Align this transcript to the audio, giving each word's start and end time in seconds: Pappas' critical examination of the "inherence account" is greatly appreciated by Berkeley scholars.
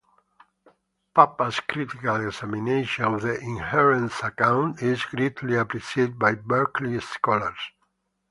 Pappas' 1.13 1.59
critical 1.59 2.25
examination 2.25 3.05
of 3.13 3.21
the 3.21 3.39
"inherence 3.39 4.23
account" 4.23 4.81
is 4.81 5.05
greatly 5.05 5.55
appreciated 5.55 6.17
by 6.17 6.33
Berkeley 6.33 6.99
scholars. 6.99 7.59